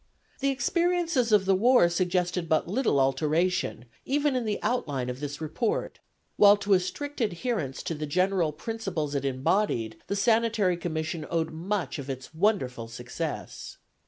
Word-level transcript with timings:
The 0.39 0.49
experiences 0.49 1.31
of 1.31 1.45
the 1.45 1.53
war 1.53 1.87
suggested 1.87 2.49
but 2.49 2.67
little 2.67 2.99
alteration, 2.99 3.85
even 4.03 4.35
in 4.35 4.45
the 4.45 4.57
outline 4.63 5.11
of 5.11 5.19
this 5.19 5.39
report, 5.39 5.99
while 6.37 6.57
to 6.57 6.73
a 6.73 6.79
strict 6.79 7.21
adherence 7.21 7.83
to 7.83 7.93
the 7.93 8.07
general 8.07 8.51
principles 8.51 9.13
it 9.13 9.25
embodied 9.25 9.97
the 10.07 10.15
Sanitary 10.15 10.75
Commission 10.75 11.27
owed 11.29 11.51
much 11.51 11.99
of 11.99 12.09
its 12.09 12.33
wonderful 12.33 12.87
success. 12.87 13.77